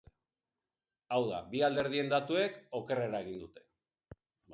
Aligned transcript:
Hau 1.15 1.19
da, 1.31 1.41
bi 1.51 1.61
alderdien 1.67 2.09
datuek 2.13 2.57
okerrera 2.79 3.21
egin 3.27 3.37
dute. 3.43 3.67